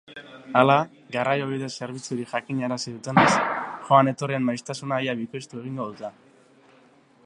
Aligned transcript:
Hala, 0.61 0.77
garraiobide 1.15 1.69
zerbitzutik 1.73 2.31
jakinarazi 2.33 2.95
dutenez, 2.95 3.29
joan-etorrien 3.91 4.49
maiztasuna 4.51 5.01
ia 5.09 5.17
bikoiztu 5.25 5.63
egingo 5.65 5.91
dute. 5.93 6.15